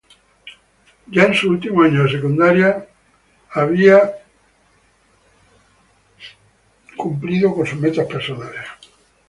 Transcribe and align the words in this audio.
Ya 1.11 1.25
en 1.25 1.35
su 1.35 1.47
último 1.51 1.83
año 1.83 2.01
de 2.01 2.09
secundaria 2.09 2.87
tenía 3.53 3.99
sus 6.97 7.75
metas 7.75 8.07
personales 8.07 8.55
cumplidas. 8.65 8.67